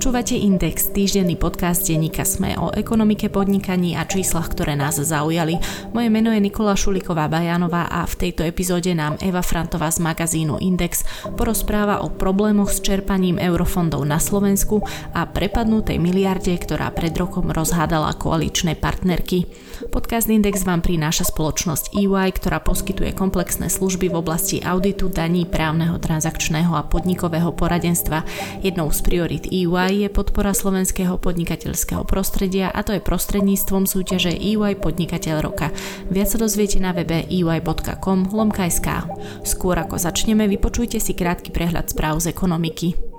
[0.00, 5.60] Počúvate Index, týždenný podcast denníka Sme o ekonomike, podnikaní a číslach, ktoré nás zaujali.
[5.92, 10.56] Moje meno je Nikola Šuliková Bajanová a v tejto epizóde nám Eva Frantová z magazínu
[10.56, 11.04] Index
[11.36, 14.80] porozpráva o problémoch s čerpaním eurofondov na Slovensku
[15.12, 19.52] a prepadnutej miliarde, ktorá pred rokom rozhádala koaličné partnerky.
[19.92, 26.00] Podcast Index vám prináša spoločnosť EY, ktorá poskytuje komplexné služby v oblasti auditu, daní, právneho,
[26.00, 28.24] transakčného a podnikového poradenstva.
[28.64, 34.30] Jednou z priorit EY EY je podpora slovenského podnikateľského prostredia a to je prostredníctvom súťaže
[34.30, 35.74] EY Podnikateľ roka.
[36.06, 38.30] Viac sa dozviete na webe ey.com.
[39.42, 43.09] Skôr ako začneme, vypočujte si krátky prehľad správ z ekonomiky.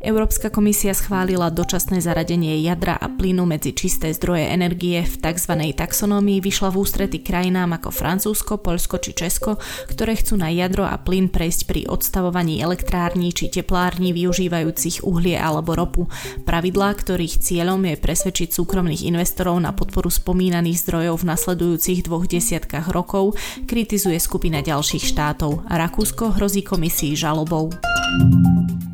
[0.00, 5.52] Európska komisia schválila dočasné zaradenie jadra a plynu medzi čisté zdroje energie v tzv.
[5.76, 9.60] taxonómii vyšla v ústrety krajinám ako Francúzsko, Polsko či Česko,
[9.92, 15.76] ktoré chcú na jadro a plyn prejsť pri odstavovaní elektrární či teplární využívajúcich uhlie alebo
[15.76, 16.08] ropu.
[16.48, 22.88] Pravidlá, ktorých cieľom je presvedčiť súkromných investorov na podporu spomínaných zdrojov v nasledujúcich dvoch desiatkách
[22.88, 23.36] rokov,
[23.68, 25.68] kritizuje skupina ďalších štátov.
[25.68, 27.68] Rakúsko hrozí komisii žalobou.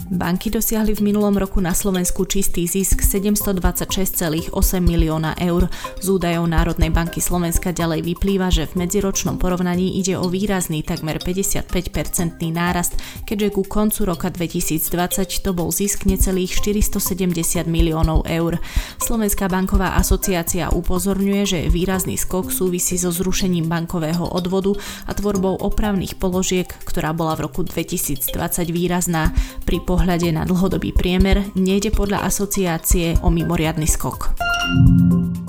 [0.07, 5.67] Banky dosiahli v minulom roku na Slovensku čistý zisk 726,8 milióna eur.
[5.99, 11.19] Z údajov Národnej banky Slovenska ďalej vyplýva, že v medziročnom porovnaní ide o výrazný takmer
[11.19, 12.95] 55-percentný nárast,
[13.27, 18.63] keďže ku koncu roka 2020 to bol zisk necelých 470 miliónov eur.
[19.03, 24.71] Slovenská banková asociácia upozorňuje, že výrazný skok súvisí so zrušením bankového odvodu
[25.11, 28.23] a tvorbou opravných položiek, ktorá bola v roku 2020
[28.71, 29.35] výrazná.
[29.67, 34.37] Pri pohľade na dlhodobý priemer nejde podľa asociácie o mimoriadny skok.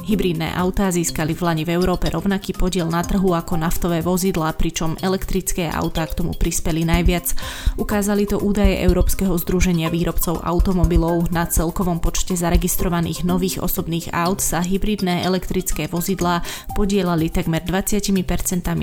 [0.07, 4.95] Hybridné autá získali v Lani v Európe rovnaký podiel na trhu ako naftové vozidlá, pričom
[5.03, 7.35] elektrické autá k tomu prispeli najviac.
[7.75, 11.27] Ukázali to údaje Európskeho združenia výrobcov automobilov.
[11.27, 16.39] Na celkovom počte zaregistrovaných nových osobných aut sa hybridné elektrické vozidlá
[16.71, 18.15] podielali takmer 20%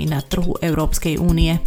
[0.05, 1.57] na trhu Európskej únie.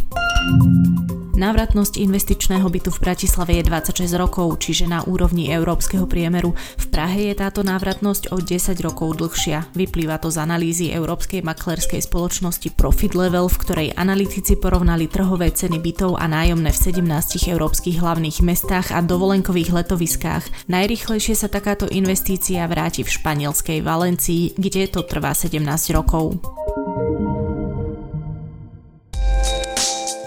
[1.39, 6.51] Návratnosť investičného bytu v Bratislave je 26 rokov, čiže na úrovni európskeho priemeru.
[6.51, 9.71] V Prahe je táto návratnosť o 10 rokov dlhšia.
[9.71, 15.79] Vyplýva to z analýzy európskej maklerskej spoločnosti Profit Level, v ktorej analytici porovnali trhové ceny
[15.79, 17.07] bytov a nájomné v 17
[17.47, 20.67] európskych hlavných mestách a dovolenkových letoviskách.
[20.67, 25.63] Najrychlejšie sa takáto investícia vráti v španielskej Valencii, kde to trvá 17
[25.95, 26.58] rokov.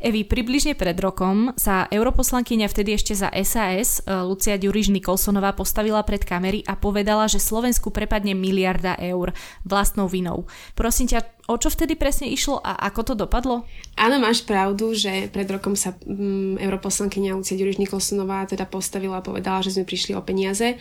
[0.00, 6.00] Evi, približne pred rokom sa europoslankyňa vtedy ešte za SAS e, Lucia Ďuriž Nikolsonová postavila
[6.08, 10.48] pred kamery a povedala, že Slovensku prepadne miliarda eur vlastnou vinou.
[10.72, 13.66] Prosím ťa, O čo vtedy presne išlo a ako to dopadlo?
[13.98, 19.26] Áno, máš pravdu, že pred rokom sa um, europoslankyňa Lucia Ďuriš Nikolsonová teda postavila a
[19.26, 20.78] povedala, že sme prišli o peniaze.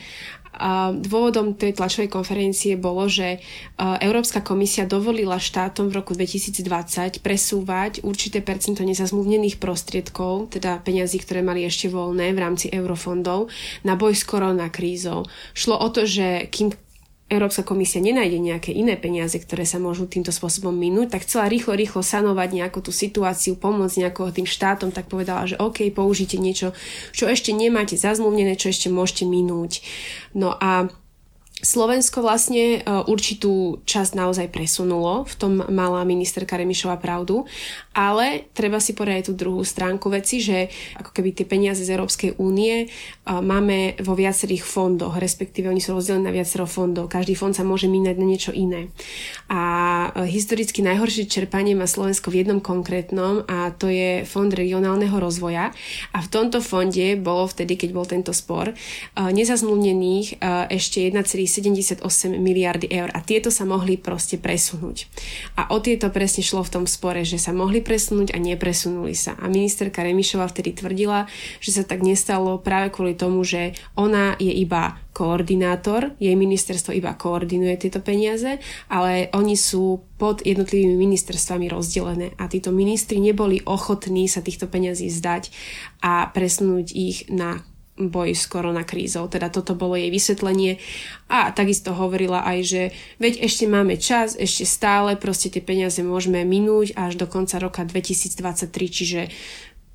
[0.54, 7.18] A dôvodom tej tlačovej konferencie bolo, že uh, Európska komisia dovolila štátom v roku 2020
[7.26, 13.50] presúvať určité percento nezazmluvnených prostriedkov, teda peňazí, ktoré mali ešte voľné v rámci eurofondov,
[13.82, 15.26] na boj s koronakrízou.
[15.58, 16.78] Šlo o to, že kým
[17.30, 21.78] Európska komisia nenájde nejaké iné peniaze, ktoré sa môžu týmto spôsobom minúť, tak chcela rýchlo,
[21.78, 26.74] rýchlo sanovať nejakú tú situáciu, pomôcť nejakou tým štátom, tak povedala, že OK, použite niečo,
[27.14, 29.86] čo ešte nemáte zazmluvnené, čo ešte môžete minúť.
[30.34, 30.90] No a
[31.60, 37.44] Slovensko vlastne e, určitú časť naozaj presunulo, v tom mala ministerka Remišová pravdu,
[37.92, 41.92] ale treba si povedať aj tú druhú stránku veci, že ako keby tie peniaze z
[41.92, 42.88] Európskej únie e,
[43.28, 47.92] máme vo viacerých fondoch, respektíve oni sú rozdelení na viacero fondov, každý fond sa môže
[47.92, 48.96] minať na niečo iné.
[49.52, 49.62] A
[50.16, 55.76] e, historicky najhoršie čerpanie má Slovensko v jednom konkrétnom a to je Fond regionálneho rozvoja
[56.16, 58.72] a v tomto fonde bolo vtedy, keď bol tento spor,
[59.18, 60.40] nezazmluvnených
[60.70, 62.06] ešte 1, 78
[62.38, 65.10] miliardy eur a tieto sa mohli proste presunúť.
[65.58, 69.34] A o tieto presne šlo v tom spore, že sa mohli presunúť a nepresunuli sa.
[69.42, 71.26] A ministerka Remišová vtedy tvrdila,
[71.58, 77.12] že sa tak nestalo práve kvôli tomu, že ona je iba koordinátor, jej ministerstvo iba
[77.12, 84.32] koordinuje tieto peniaze, ale oni sú pod jednotlivými ministerstvami rozdelené a títo ministri neboli ochotní
[84.32, 85.52] sa týchto peniazí zdať
[86.00, 87.68] a presunúť ich na
[88.08, 89.28] boji s koronakrízou.
[89.28, 90.80] Teda toto bolo jej vysvetlenie
[91.28, 92.82] a takisto hovorila aj, že
[93.20, 97.84] veď ešte máme čas, ešte stále, proste tie peniaze môžeme minúť až do konca roka
[97.84, 99.22] 2023, čiže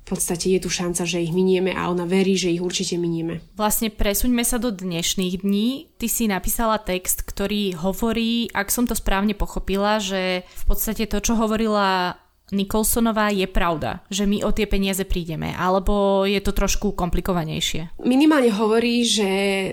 [0.05, 3.41] v podstate je tu šanca, že ich minieme a ona verí, že ich určite minieme.
[3.57, 5.89] Vlastne presuňme sa do dnešných dní.
[5.97, 11.17] Ty si napísala text, ktorý hovorí, ak som to správne pochopila, že v podstate to,
[11.25, 12.21] čo hovorila
[12.53, 17.97] Nicholsonová je pravda, že my o tie peniaze prídeme, alebo je to trošku komplikovanejšie?
[18.05, 19.29] Minimálne hovorí, že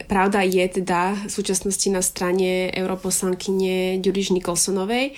[0.09, 5.13] pravda je teda v súčasnosti na strane europoslankyne Ďuriš Nicholsonovej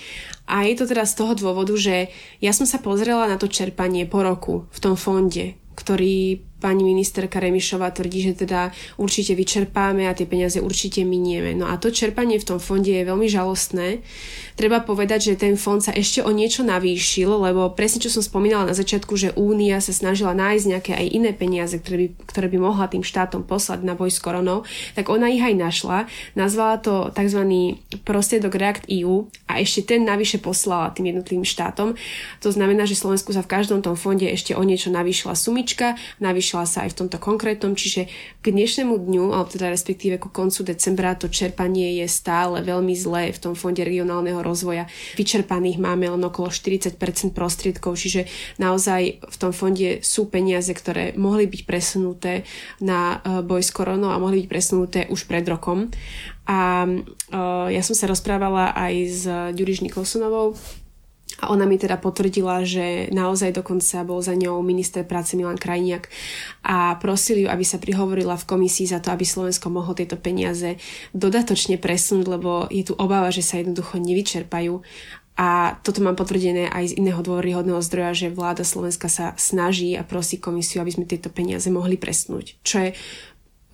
[0.51, 2.11] a je to teda z toho dôvodu, že
[2.43, 7.37] ja som sa pozrela na to čerpanie po roku v tom fonde, ktorý pani ministerka
[7.37, 11.53] Remišová tvrdí, že teda určite vyčerpáme a tie peniaze určite minieme.
[11.53, 14.01] No a to čerpanie v tom fonde je veľmi žalostné.
[14.57, 18.65] Treba povedať, že ten fond sa ešte o niečo navýšil, lebo presne čo som spomínala
[18.65, 22.57] na začiatku, že Únia sa snažila nájsť nejaké aj iné peniaze, ktoré by, ktoré by
[22.57, 24.63] mohla tým štátom poslať na boj s koronou,
[24.95, 25.97] tak ona ich aj našla.
[26.39, 27.45] Nazvala to tzv.
[28.07, 31.99] prostriedok React EU a ešte ten navyše poslala tým jednotlivým štátom.
[32.39, 36.54] To znamená, že Slovensku sa v každom tom fonde ešte o niečo navýšila sumička, navýšila
[36.55, 38.07] zlepšila sa aj v tomto konkrétnom, čiže
[38.39, 43.35] k dnešnému dňu, alebo teda respektíve ku koncu decembra, to čerpanie je stále veľmi zlé
[43.35, 44.87] v tom fonde regionálneho rozvoja.
[45.19, 46.95] Vyčerpaných máme len okolo 40%
[47.35, 52.47] prostriedkov, čiže naozaj v tom fonde sú peniaze, ktoré mohli byť presunuté
[52.79, 55.91] na e, boj s koronou a mohli byť presunuté už pred rokom.
[56.45, 59.25] A uh, ja som sa rozprávala aj s
[59.57, 60.53] Ďuriš Nikolsonovou,
[61.43, 66.07] a ona mi teda potvrdila, že naozaj dokonca bol za ňou minister práce Milan Krajniak
[66.63, 70.79] a prosili ju, aby sa prihovorila v komisii za to, aby Slovensko mohlo tieto peniaze
[71.11, 74.79] dodatočne presunúť, lebo je tu obava, že sa jednoducho nevyčerpajú.
[75.35, 80.07] A toto mám potvrdené aj z iného dôveryhodného zdroja, že vláda Slovenska sa snaží a
[80.07, 82.55] prosí komisiu, aby sme tieto peniaze mohli presnúť.
[82.63, 82.89] Čo je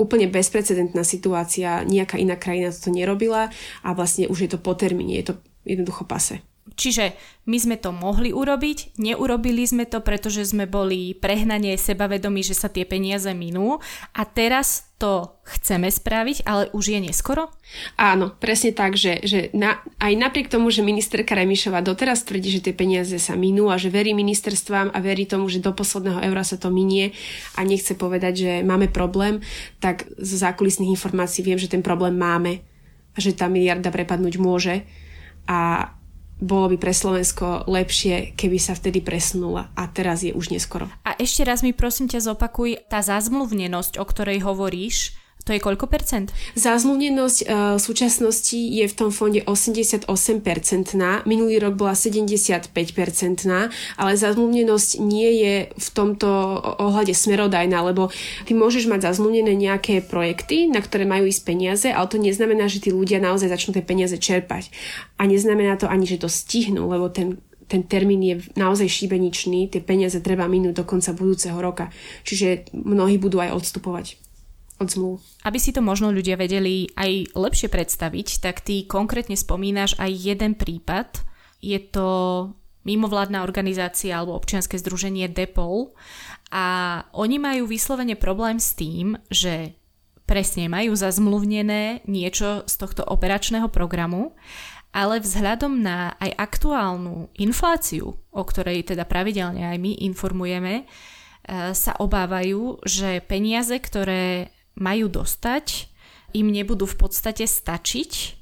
[0.02, 3.54] úplne bezprecedentná situácia, nejaká iná krajina toto nerobila
[3.86, 6.42] a vlastne už je to po termíne, je to jednoducho pase.
[6.62, 7.18] Čiže
[7.50, 12.70] my sme to mohli urobiť, neurobili sme to, pretože sme boli prehnanie sebavedomí, že sa
[12.70, 13.82] tie peniaze minú
[14.14, 17.50] a teraz to chceme spraviť, ale už je neskoro?
[17.98, 22.70] Áno, presne tak, že, že na, aj napriek tomu, že ministerka Remišová doteraz tvrdí, že
[22.70, 26.46] tie peniaze sa minú a že verí ministerstvám a verí tomu, že do posledného eura
[26.46, 27.18] sa to minie
[27.58, 29.42] a nechce povedať, že máme problém,
[29.82, 32.62] tak zo zákulisných informácií viem, že ten problém máme
[33.14, 34.86] a že tá miliarda prepadnúť môže
[35.50, 35.90] a
[36.42, 40.90] bolo by pre Slovensko lepšie, keby sa vtedy presunula a teraz je už neskoro.
[41.06, 45.90] A ešte raz mi prosím ťa zopakuj, tá zazmluvnenosť, o ktorej hovoríš, to je koľko
[45.90, 46.30] percent?
[46.54, 50.06] Zázmluvnenosť uh, v súčasnosti je v tom fonde 88
[50.46, 56.30] percentná, minulý rok bola 75 percentná, ale zázmluvnenosť nie je v tomto
[56.78, 58.14] ohľade smerodajná, lebo
[58.46, 62.86] ty môžeš mať zazmluvnené nejaké projekty, na ktoré majú ísť peniaze, ale to neznamená, že
[62.86, 64.70] tí ľudia naozaj začnú tie peniaze čerpať.
[65.18, 67.42] A neznamená to ani, že to stihnú, lebo ten
[67.72, 71.88] ten termín je naozaj šibeničný, tie peniaze treba minúť do konca budúceho roka.
[72.28, 74.20] Čiže mnohí budú aj odstupovať
[74.82, 75.14] od zmluv.
[75.46, 80.58] Aby si to možno ľudia vedeli aj lepšie predstaviť, tak ty konkrétne spomínaš aj jeden
[80.58, 81.22] prípad.
[81.62, 82.10] Je to
[82.82, 85.94] mimovládna organizácia alebo občianske združenie DEPOL
[86.50, 86.66] a
[87.14, 89.78] oni majú vyslovene problém s tým, že
[90.26, 94.34] presne majú zazmluvnené niečo z tohto operačného programu,
[94.92, 100.84] ale vzhľadom na aj aktuálnu infláciu, o ktorej teda pravidelne aj my informujeme, e,
[101.72, 105.92] sa obávajú, že peniaze, ktoré majú dostať,
[106.32, 108.42] im nebudú v podstate stačiť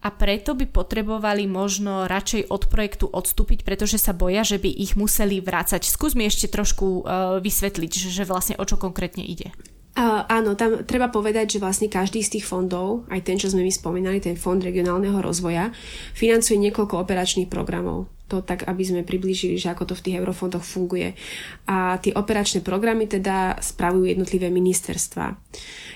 [0.00, 4.96] a preto by potrebovali možno radšej od projektu odstúpiť, pretože sa boja, že by ich
[4.96, 5.84] museli vrácať.
[5.84, 9.52] Skús mi ešte trošku uh, vysvetliť, že, že vlastne o čo konkrétne ide.
[9.92, 13.60] Uh, áno, tam treba povedať, že vlastne každý z tých fondov, aj ten, čo sme
[13.60, 15.74] my spomínali, ten fond regionálneho rozvoja,
[16.16, 20.62] financuje niekoľko operačných programov to tak, aby sme priblížili, že ako to v tých eurofondoch
[20.62, 21.18] funguje.
[21.66, 25.34] A tie operačné programy teda spravujú jednotlivé ministerstva.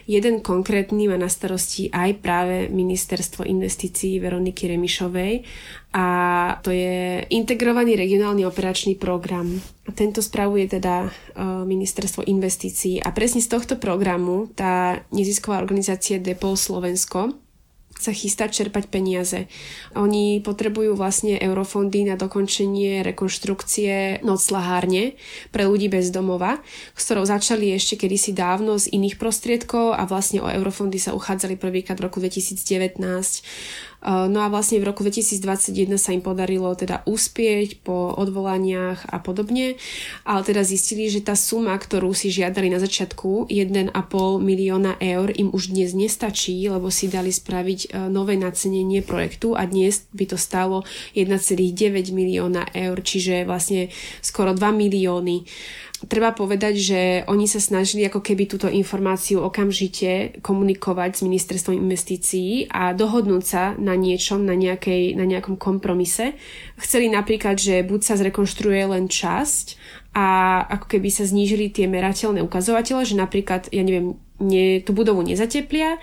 [0.04, 5.46] Jeden konkrétny má na starosti aj práve ministerstvo investícií Veroniky Remišovej
[5.94, 6.06] a
[6.60, 9.48] to je integrovaný regionálny operačný program.
[9.88, 16.20] A tento spravuje teda uh, ministerstvo investícií a presne z tohto programu tá nezisková organizácia
[16.20, 17.43] Depol Slovensko
[17.94, 19.46] sa chystá čerpať peniaze.
[19.94, 25.14] Oni potrebujú vlastne eurofondy na dokončenie rekonštrukcie noclahárne
[25.54, 26.58] pre ľudí bez domova,
[26.98, 31.96] ktorou začali ešte kedysi dávno z iných prostriedkov a vlastne o eurofondy sa uchádzali prvýkrát
[31.96, 32.58] v roku 2019
[34.04, 39.80] No a vlastne v roku 2021 sa im podarilo teda uspieť po odvolaniach a podobne,
[40.28, 43.96] ale teda zistili, že tá suma, ktorú si žiadali na začiatku, 1,5
[44.44, 49.64] milióna eur, im už dnes nestačí, lebo si dali spraviť e, nové nacenenie projektu a
[49.64, 50.84] dnes by to stalo
[51.16, 51.64] 1,9
[52.12, 53.88] milióna eur, čiže vlastne
[54.20, 55.49] skoro 2 milióny
[56.06, 62.68] treba povedať, že oni sa snažili ako keby túto informáciu okamžite komunikovať s ministerstvom investícií
[62.68, 66.36] a dohodnúť sa na niečom, na, nejakej, na nejakom kompromise.
[66.76, 69.66] Chceli napríklad, že buď sa zrekonštruuje len časť
[70.14, 70.26] a
[70.70, 75.98] ako keby sa znížili tie merateľné ukazovatele, že napríklad, ja neviem, nie, tú budovu nezateplia,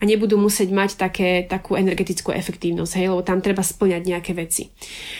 [0.00, 4.72] a nebudú musieť mať také, takú energetickú efektívnosť, hej, lebo tam treba splňať nejaké veci.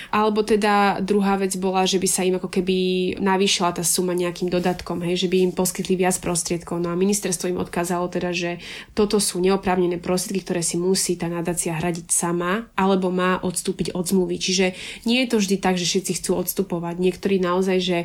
[0.08, 2.76] Alebo teda druhá vec bola, že by sa im ako keby
[3.20, 6.80] navýšila tá suma nejakým dodatkom, hej, že by im poskytli viac prostriedkov.
[6.80, 8.56] No a ministerstvo im odkázalo teda, že
[8.96, 14.08] toto sú neoprávnené prostriedky, ktoré si musí tá nadácia hradiť sama, alebo má odstúpiť od
[14.08, 14.40] zmluvy.
[14.40, 14.66] Čiže
[15.04, 16.96] nie je to vždy tak, že všetci chcú odstupovať.
[16.96, 17.98] Niektorí naozaj, že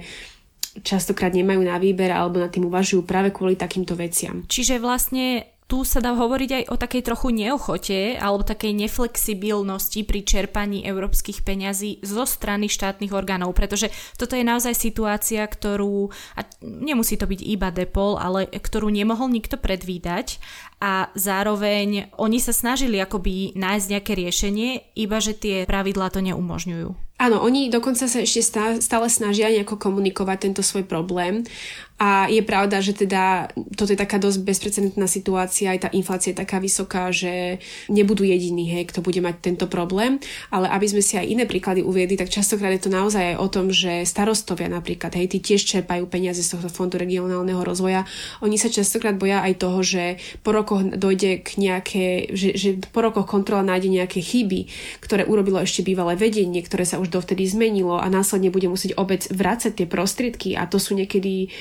[0.83, 4.43] častokrát nemajú na výber alebo na tým uvažujú práve kvôli takýmto veciam.
[4.43, 10.21] Čiže vlastne tu sa dá hovoriť aj o takej trochu neochote alebo takej neflexibilnosti pri
[10.21, 17.17] čerpaní európskych peňazí zo strany štátnych orgánov, pretože toto je naozaj situácia, ktorú, a nemusí
[17.17, 20.37] to byť iba Depol, ale ktorú nemohol nikto predvídať
[20.77, 27.14] a zároveň oni sa snažili akoby nájsť nejaké riešenie, iba že tie pravidlá to neumožňujú.
[27.15, 28.43] Áno, oni dokonca sa ešte
[28.83, 31.47] stále snažia nejako komunikovať tento svoj problém
[31.95, 36.43] a je pravda, že teda toto je taká dosť bezprecedentná situácia, aj tá inflácia je
[36.43, 40.19] taká vysoká, že nebudú jediní, hej, kto bude mať tento problém,
[40.51, 43.47] ale aby sme si aj iné príklady uviedli, tak častokrát je to naozaj aj o
[43.47, 48.03] tom, že starostovia napríklad, hej, tí tiež čerpajú peniaze z tohto fondu regionálneho rozvoja.
[48.43, 53.07] Oni sa častokrát boja aj toho, že po rokoch dojde k nejaké, že, že po
[53.07, 54.67] rokoch kontrola nájde nejaké chyby,
[54.99, 59.29] ktoré urobilo ešte bývalé vedenie, ktoré sa už dovtedy zmenilo a následne bude musieť obec
[59.29, 61.53] vrácať tie prostriedky a to sú niekedy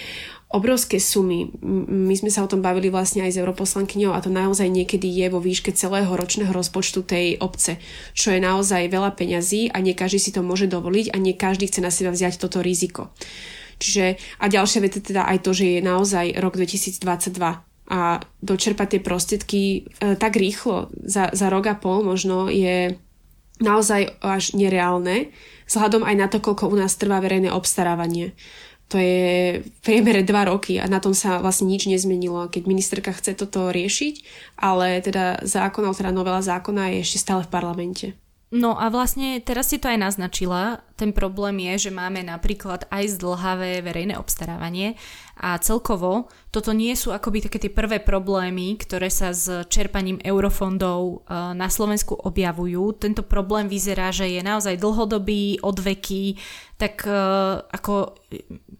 [0.55, 1.51] obrovské sumy.
[1.91, 5.27] My sme sa o tom bavili vlastne aj s europoslankyňou a to naozaj niekedy je
[5.27, 7.83] vo výške celého ročného rozpočtu tej obce,
[8.15, 11.67] čo je naozaj veľa peňazí a nie každý si to môže dovoliť a nie každý
[11.67, 13.11] chce na seba vziať toto riziko.
[13.83, 18.01] Čiže, a ďalšia vec je teda aj to, že je naozaj rok 2022 a
[18.41, 19.81] dočerpať tie prostriedky e,
[20.17, 22.97] tak rýchlo, za, za rok a pol možno je
[23.63, 25.31] naozaj až nereálne,
[25.71, 28.35] vzhľadom aj na to, koľko u nás trvá verejné obstarávanie.
[28.93, 33.11] To je v priemere dva roky a na tom sa vlastne nič nezmenilo, keď ministerka
[33.17, 34.15] chce toto riešiť,
[34.61, 38.07] ale teda zákon, teda novela zákona je ešte stále v parlamente.
[38.55, 40.87] No a vlastne teraz si to aj naznačila.
[41.05, 44.97] Ten problém je, že máme napríklad aj zdlhavé verejné obstarávanie
[45.37, 51.01] a celkovo toto nie sú akoby také tie prvé problémy, ktoré sa s čerpaním eurofondov
[51.05, 51.17] e,
[51.53, 52.97] na Slovensku objavujú.
[52.97, 56.41] Tento problém vyzerá, že je naozaj dlhodobý, odveký,
[56.81, 57.21] tak e,
[57.69, 58.17] ako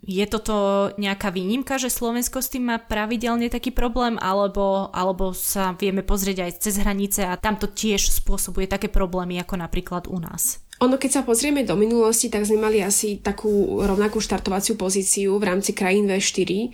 [0.01, 5.77] je toto nejaká výnimka, že Slovensko s tým má pravidelne taký problém, alebo, alebo sa
[5.77, 10.17] vieme pozrieť aj cez hranice a tam to tiež spôsobuje také problémy ako napríklad u
[10.25, 10.64] nás?
[10.85, 15.49] Ono, keď sa pozrieme do minulosti, tak sme mali asi takú rovnakú štartovaciu pozíciu v
[15.49, 16.69] rámci krajín V4.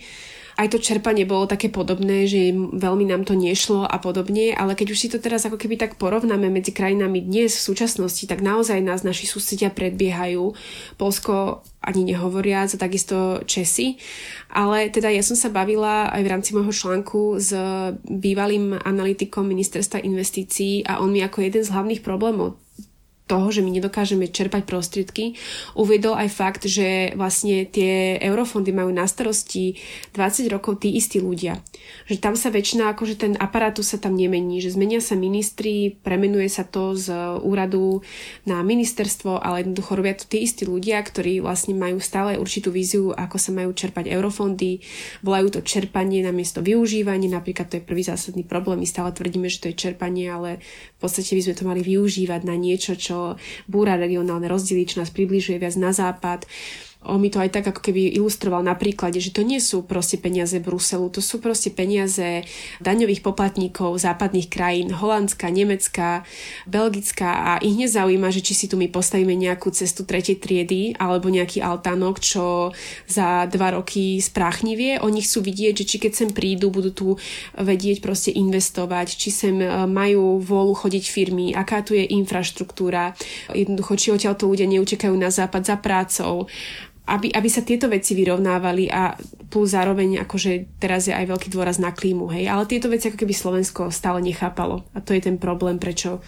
[0.59, 4.87] Aj to čerpanie bolo také podobné, že veľmi nám to nešlo a podobne, ale keď
[4.91, 8.83] už si to teraz ako keby tak porovnáme medzi krajinami dnes v súčasnosti, tak naozaj
[8.83, 10.43] nás naši susedia predbiehajú.
[10.99, 13.95] Polsko ani nehovoria, a takisto Česi.
[14.51, 17.55] Ale teda ja som sa bavila aj v rámci môjho článku s
[18.03, 22.59] bývalým analytikom ministerstva investícií a on mi ako jeden z hlavných problémov
[23.29, 25.39] toho, že my nedokážeme čerpať prostriedky,
[25.77, 29.79] uviedol aj fakt, že vlastne tie eurofondy majú na starosti
[30.13, 31.63] 20 rokov tí istí ľudia.
[32.09, 36.49] Že tam sa väčšina, akože ten aparátus sa tam nemení, že zmenia sa ministri, premenuje
[36.49, 38.01] sa to z úradu
[38.43, 43.13] na ministerstvo, ale jednoducho robia to tí istí ľudia, ktorí vlastne majú stále určitú víziu,
[43.13, 44.81] ako sa majú čerpať eurofondy,
[45.21, 49.61] volajú to čerpanie namiesto využívanie, napríklad to je prvý zásadný problém, my stále tvrdíme, že
[49.61, 50.61] to je čerpanie, ale
[50.97, 53.37] v podstate by sme to mali využívať na niečo, čo
[53.69, 56.45] búra regionálne rozdiely, čo nás približuje viac na západ
[57.01, 60.21] on mi to aj tak ako keby ilustroval na príklade, že to nie sú proste
[60.21, 62.45] peniaze Bruselu, to sú proste peniaze
[62.77, 66.21] daňových poplatníkov západných krajín, Holandska, Nemecka,
[66.69, 71.33] Belgická a ich nezaujíma, že či si tu my postavíme nejakú cestu tretej triedy alebo
[71.33, 72.69] nejaký altánok, čo
[73.09, 75.01] za dva roky spráchnivie.
[75.01, 77.07] Oni chcú vidieť, že či keď sem prídu, budú tu
[77.57, 83.17] vedieť proste investovať, či sem e, majú vôľu chodiť firmy, aká tu je infraštruktúra,
[83.49, 86.45] jednoducho, či odtiaľto ľudia neutekajú na západ za prácou
[87.07, 89.17] aby, aby sa tieto veci vyrovnávali a
[89.49, 93.19] plus zároveň akože teraz je aj veľký dôraz na klímu, hej, ale tieto veci ako
[93.19, 96.21] keby Slovensko stále nechápalo a to je ten problém, prečo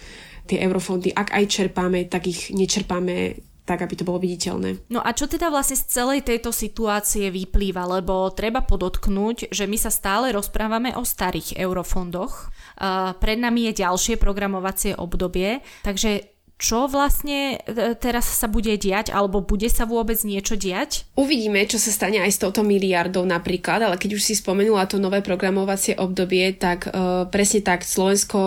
[0.44, 4.84] tie eurofondy, ak aj čerpáme, tak ich nečerpáme tak, aby to bolo viditeľné.
[4.92, 9.80] No a čo teda vlastne z celej tejto situácie vyplýva, lebo treba podotknúť, že my
[9.80, 12.52] sa stále rozprávame o starých eurofondoch.
[12.76, 19.10] Uh, pred nami je ďalšie programovacie obdobie, takže čo vlastne e, teraz sa bude diať,
[19.10, 21.02] alebo bude sa vôbec niečo diať?
[21.18, 25.02] Uvidíme, čo sa stane aj s touto miliardou napríklad, ale keď už si spomenula to
[25.02, 28.38] nové programovacie obdobie, tak uh, presne tak, Slovensko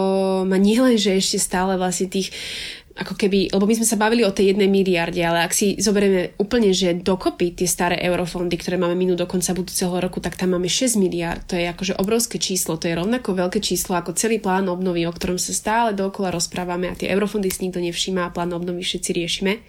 [0.48, 2.32] má nielen, že ešte stále vlastne tých
[2.98, 6.34] ako keby, lebo my sme sa bavili o tej jednej miliarde, ale ak si zoberieme
[6.42, 10.58] úplne, že dokopy tie staré eurofondy, ktoré máme minúť do konca budúceho roku, tak tam
[10.58, 11.46] máme 6 miliard.
[11.46, 15.14] To je akože obrovské číslo, to je rovnako veľké číslo ako celý plán obnovy, o
[15.14, 19.10] ktorom sa stále dokola rozprávame a tie eurofondy si nikto nevšíma a plán obnovy všetci
[19.14, 19.62] riešime.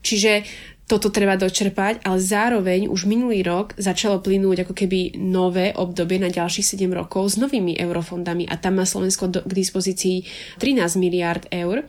[0.00, 0.48] Čiže
[0.88, 6.32] toto treba dočerpať, ale zároveň už minulý rok začalo plynúť ako keby nové obdobie na
[6.32, 10.24] ďalších 7 rokov s novými eurofondami a tam má Slovensko do, k dispozícii
[10.56, 11.84] 13 miliard eur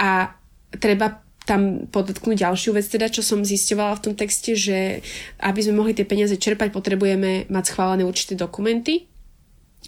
[0.00, 0.34] a
[0.76, 5.00] treba tam podotknúť ďalšiu vec, teda, čo som zisťovala v tom texte, že
[5.40, 9.08] aby sme mohli tie peniaze čerpať, potrebujeme mať schválené určité dokumenty.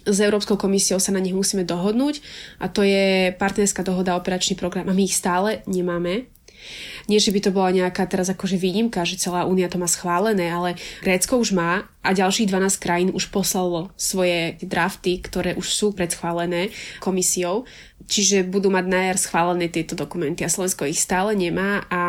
[0.01, 2.25] S Európskou komisiou sa na nich musíme dohodnúť
[2.57, 6.25] a to je partnerská dohoda, operačný program a my ich stále nemáme.
[7.09, 10.51] Nie, že by to bola nejaká teraz akože výnimka, že celá únia to má schválené,
[10.51, 15.93] ale Grécko už má a ďalších 12 krajín už poslalo svoje drafty, ktoré už sú
[15.93, 17.69] predschválené komisiou,
[18.09, 22.03] čiže budú mať na jar schválené tieto dokumenty a Slovensko ich stále nemá a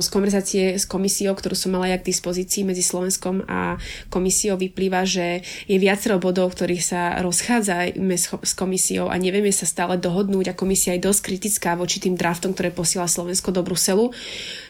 [0.00, 3.76] z konverzácie s komisiou, ktorú som mala ja k dispozícii medzi Slovenskom a
[4.08, 10.00] komisiou vyplýva, že je viacero bodov, ktorých sa rozchádzame s komisiou a nevieme sa stále
[10.00, 14.16] dohodnúť a komisia je dosť kritická voči tým draftom, ktoré posiela Slovensko do Bruselu.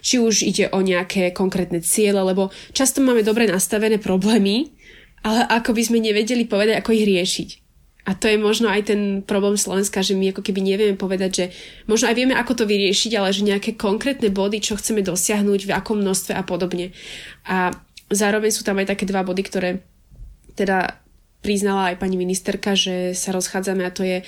[0.02, 4.70] Či už ide o nejaké konkrétne ciele, lebo často máme dobre nastavené problémy,
[5.26, 7.48] ale ako by sme nevedeli povedať, ako ich riešiť.
[8.06, 11.44] A to je možno aj ten problém Slovenska, že my ako keby nevieme povedať, že
[11.90, 15.74] možno aj vieme, ako to vyriešiť, ale že nejaké konkrétne body, čo chceme dosiahnuť, v
[15.74, 16.94] akom množstve a podobne.
[17.50, 17.74] A
[18.06, 19.82] zároveň sú tam aj také dva body, ktoré
[20.54, 21.02] teda
[21.44, 24.26] priznala aj pani ministerka, že sa rozchádzame a to je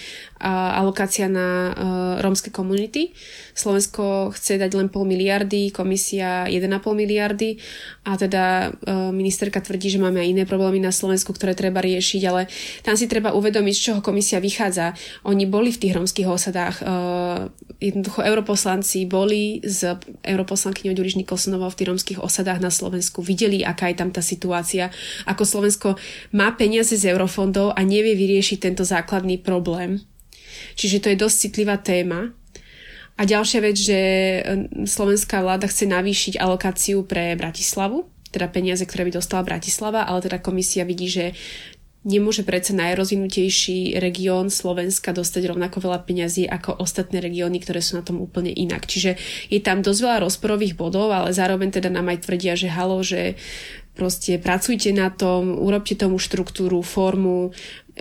[0.78, 1.74] alokácia na
[2.22, 3.10] rómske komunity.
[3.58, 7.58] Slovensko chce dať len pol miliardy, komisia 1,5 miliardy
[8.06, 8.70] a teda
[9.10, 12.46] ministerka tvrdí, že máme aj iné problémy na Slovensku, ktoré treba riešiť, ale
[12.86, 14.94] tam si treba uvedomiť, z čoho komisia vychádza.
[15.26, 16.86] Oni boli v tých rómskych osadách,
[17.82, 19.82] jednoducho europoslanci boli s
[20.22, 24.94] europoslankyňou Ďuriš Nikolsonovou v tých rómskych osadách na Slovensku, videli, aká je tam tá situácia,
[25.26, 25.88] ako Slovensko
[26.34, 30.02] má peniaze z eurofondov a nevie vyriešiť tento základný problém.
[30.74, 32.34] Čiže to je dosť citlivá téma.
[33.18, 33.98] A ďalšia vec, že
[34.42, 40.22] hm, slovenská vláda chce navýšiť alokáciu pre Bratislavu, teda peniaze, ktoré by dostala Bratislava, ale
[40.22, 41.32] teda komisia vidí, že
[42.06, 48.06] nemôže predsa najrozvinutejší región Slovenska dostať rovnako veľa peňazí ako ostatné regióny, ktoré sú na
[48.06, 48.86] tom úplne inak.
[48.86, 49.18] Čiže
[49.50, 53.34] je tam dosť veľa rozporových bodov, ale zároveň teda nám aj tvrdia, že halo, že
[53.98, 57.50] proste pracujte na tom, urobte tomu štruktúru, formu,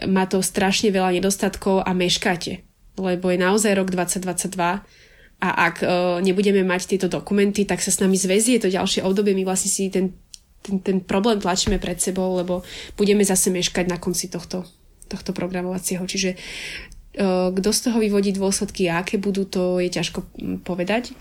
[0.05, 2.62] má to strašne veľa nedostatkov a meškáte,
[3.01, 4.86] lebo je naozaj rok 2022
[5.38, 9.33] a ak uh, nebudeme mať tieto dokumenty, tak sa s nami zväzie to ďalšie obdobie,
[9.33, 10.13] my vlastne si ten,
[10.65, 12.65] ten, ten problém tlačíme pred sebou, lebo
[12.97, 14.65] budeme zase meškať na konci tohto,
[15.05, 16.01] tohto programovacieho.
[16.10, 16.38] Čiže
[17.21, 20.25] uh, kto z toho vyvodí dôsledky, aké budú, to je ťažko
[20.65, 21.13] povedať,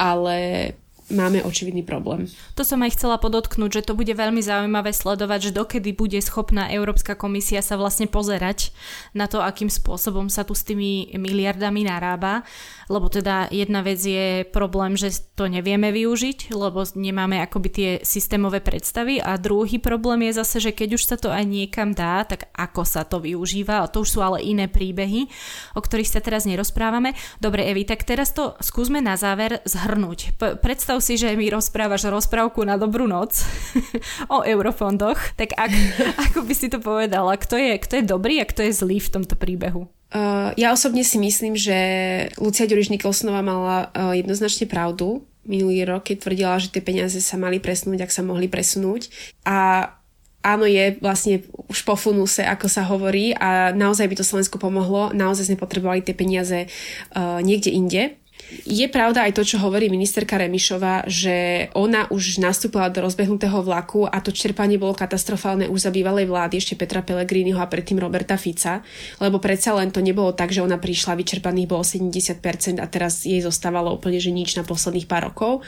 [0.00, 0.72] ale
[1.08, 2.28] máme očividný problém.
[2.54, 6.68] To som aj chcela podotknúť, že to bude veľmi zaujímavé sledovať, že dokedy bude schopná
[6.68, 8.70] Európska komisia sa vlastne pozerať
[9.16, 12.44] na to, akým spôsobom sa tu s tými miliardami narába,
[12.92, 18.60] lebo teda jedna vec je problém, že to nevieme využiť, lebo nemáme akoby tie systémové
[18.60, 22.52] predstavy a druhý problém je zase, že keď už sa to aj niekam dá, tak
[22.52, 25.28] ako sa to využíva, a to už sú ale iné príbehy,
[25.72, 27.16] o ktorých sa teraz nerozprávame.
[27.40, 30.36] Dobre, Evi, tak teraz to skúsme na záver zhrnúť.
[30.60, 33.46] Predstav predstav si, že mi rozprávaš rozprávku na dobrú noc
[34.34, 35.70] o eurofondoch, tak ak,
[36.26, 39.12] ako by si to povedala, kto je, kto je dobrý a kto je zlý v
[39.14, 39.86] tomto príbehu?
[40.08, 41.76] Uh, ja osobne si myslím, že
[42.40, 47.38] Lucia Ďuriš Nikolsonová mala uh, jednoznačne pravdu minulý rok, keď tvrdila, že tie peniaze sa
[47.38, 49.08] mali presnúť, ak sa mohli presunúť.
[49.46, 49.86] A
[50.42, 55.12] áno, je vlastne už po funuse, ako sa hovorí a naozaj by to Slovensku pomohlo.
[55.12, 58.18] Naozaj sme potrebovali tie peniaze uh, niekde inde.
[58.48, 64.08] Je pravda aj to, čo hovorí ministerka Remišová, že ona už nastúpila do rozbehnutého vlaku
[64.08, 68.40] a to čerpanie bolo katastrofálne už za bývalej vlády ešte Petra Pellegriniho a predtým Roberta
[68.40, 68.80] Fica,
[69.20, 73.44] lebo predsa len to nebolo tak, že ona prišla, vyčerpaných bolo 70% a teraz jej
[73.44, 75.60] zostávalo úplne, že nič na posledných pár rokov.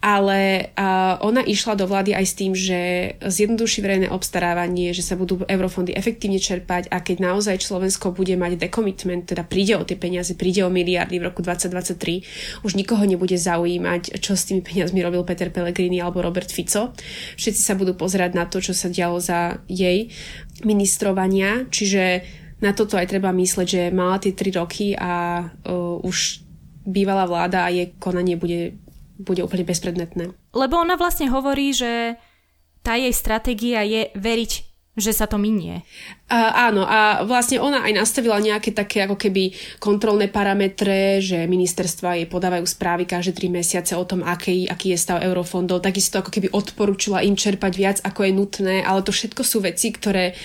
[0.00, 2.80] Ale uh, ona išla do vlády aj s tým, že
[3.20, 8.56] zjednoduší verejné obstarávanie, že sa budú eurofondy efektívne čerpať a keď naozaj Slovensko bude mať
[8.64, 12.03] decommitment, teda príde o tie peniaze, príde o miliardy v roku 2023,
[12.62, 16.92] už nikoho nebude zaujímať, čo s tými peniazmi robil Peter Pellegrini alebo Robert Fico.
[17.40, 20.12] Všetci sa budú pozerať na to, čo sa dialo za jej
[20.62, 22.24] ministrovania, čiže
[22.62, 26.40] na toto aj treba mysleť, že mala tie tri roky a uh, už
[26.84, 28.76] bývalá vláda a jej konanie bude,
[29.20, 30.32] bude úplne bezpredmetné.
[30.56, 32.16] Lebo ona vlastne hovorí, že
[32.84, 34.52] tá jej stratégia je veriť
[34.94, 35.82] že sa to minie.
[36.30, 39.50] A, áno, a vlastne ona aj nastavila nejaké také ako keby
[39.82, 45.02] kontrolné parametre, že ministerstva jej podávajú správy každé tri mesiace o tom, aký, aký je
[45.02, 49.42] stav eurofondov, takisto ako keby odporúčila im čerpať viac, ako je nutné, ale to všetko
[49.42, 50.38] sú veci, ktoré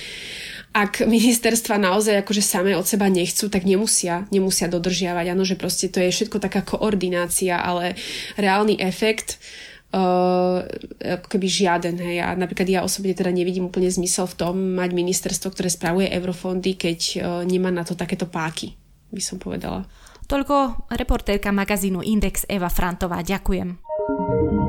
[0.70, 5.26] ak ministerstva naozaj akože samé od seba nechcú, tak nemusia, nemusia dodržiavať.
[5.34, 7.98] Áno, že proste to je všetko taká koordinácia, ale
[8.38, 9.42] reálny efekt
[9.89, 11.97] ako keby žiaden.
[11.97, 12.21] Hej.
[12.21, 16.78] A napríklad ja osobne teda nevidím úplne zmysel v tom mať ministerstvo, ktoré spravuje eurofondy,
[16.78, 18.78] keď uh, nemá na to takéto páky,
[19.10, 19.89] by som povedala.
[20.30, 23.25] Toľko reportérka magazínu Index Eva Frantová.
[23.25, 24.69] Ďakujem.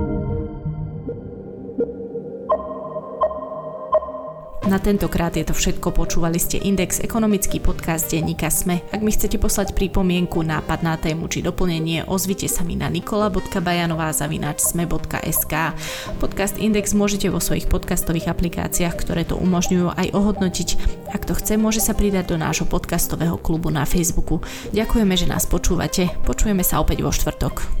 [4.71, 8.79] Na tentokrát je to všetko, počúvali ste Index, ekonomický podcast denníka Sme.
[8.95, 15.53] Ak mi chcete poslať pripomienku, nápad na tému či doplnenie, ozvite sa mi na nikola.bajanová.sme.sk
[16.23, 20.79] Podcast Index môžete vo svojich podcastových aplikáciách, ktoré to umožňujú aj ohodnotiť.
[21.11, 24.39] Ak to chce, môže sa pridať do nášho podcastového klubu na Facebooku.
[24.71, 26.15] Ďakujeme, že nás počúvate.
[26.23, 27.80] Počujeme sa opäť vo štvrtok.